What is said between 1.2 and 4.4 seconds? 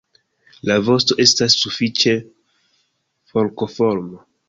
estas sufiĉe forkoforma.